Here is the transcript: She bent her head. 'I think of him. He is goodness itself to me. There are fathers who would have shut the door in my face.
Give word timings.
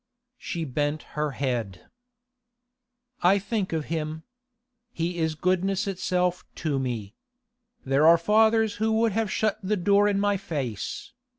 She 0.39 0.65
bent 0.65 1.03
her 1.13 1.29
head. 1.37 1.85
'I 3.21 3.37
think 3.37 3.71
of 3.71 3.85
him. 3.93 4.23
He 4.91 5.19
is 5.19 5.35
goodness 5.35 5.85
itself 5.85 6.43
to 6.55 6.79
me. 6.79 7.13
There 7.85 8.07
are 8.07 8.17
fathers 8.17 8.77
who 8.77 8.91
would 8.93 9.11
have 9.11 9.31
shut 9.31 9.59
the 9.61 9.77
door 9.77 10.07
in 10.07 10.19
my 10.19 10.37
face. 10.37 11.13